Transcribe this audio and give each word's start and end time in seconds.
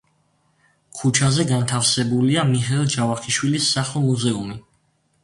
ქუჩაზე 0.99 1.43
განთავსებულია 1.51 2.45
მიხეილ 2.53 2.87
ჯავახიშვილის 2.95 3.69
სახლ-მუზეუმი. 3.77 4.57